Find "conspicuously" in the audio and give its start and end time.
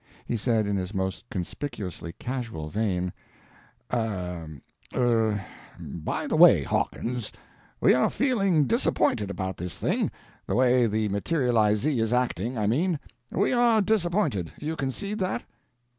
1.29-2.13